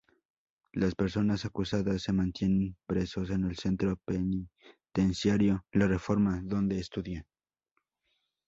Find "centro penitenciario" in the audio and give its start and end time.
3.55-5.63